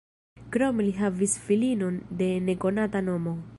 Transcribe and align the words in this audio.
Krome 0.55 0.85
li 0.87 0.93
havis 1.01 1.35
filinon 1.49 2.01
de 2.23 2.31
nekonata 2.49 3.07
nomo. 3.11 3.39